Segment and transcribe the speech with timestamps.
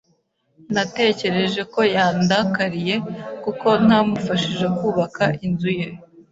[0.75, 2.95] Natekereje ko yandakariye
[3.43, 5.87] kuko ntamufashije kubaka inzu ye.